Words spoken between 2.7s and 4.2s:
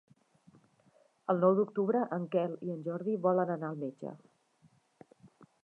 en Jordi volen anar al metge.